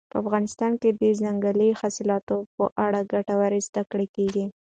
په 0.11 0.15
افغانستان 0.23 0.71
کې 0.81 0.89
د 1.01 1.03
ځنګلي 1.21 1.69
حاصلاتو 1.79 2.37
په 2.55 2.63
اړه 2.85 2.99
ګټورې 3.13 3.59
زده 3.67 3.81
کړې 3.91 4.07
کېږي. 4.15 4.45